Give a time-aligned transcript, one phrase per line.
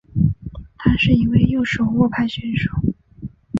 [0.79, 2.71] 他是一位右手握拍选手。